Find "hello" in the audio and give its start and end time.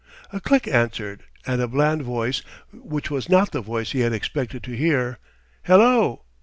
5.65-6.23